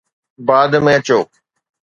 بعد 0.47 0.71
۾ 0.85 0.93
اچو 0.97 1.19